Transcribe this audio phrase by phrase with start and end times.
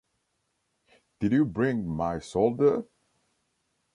[1.19, 2.85] Did you bring my solder?